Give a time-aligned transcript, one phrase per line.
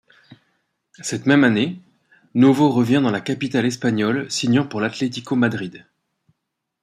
[1.01, 1.79] Cette même année,
[2.33, 5.85] Novo revient dans la capitale espagnole, signant pour l'Atlético Madrid.